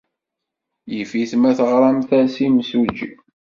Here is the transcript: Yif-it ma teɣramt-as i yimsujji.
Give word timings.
Yif-it 0.93 1.31
ma 1.37 1.51
teɣramt-as 1.57 2.35
i 2.39 2.39
yimsujji. 2.43 3.11